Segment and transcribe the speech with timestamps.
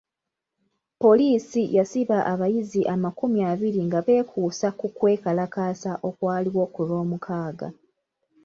[1.01, 7.67] Poliisi yasiba abayizi amakumi abiri nga beekuusa ku kwe kalakaasa okwaliwo ku lwomukaaga.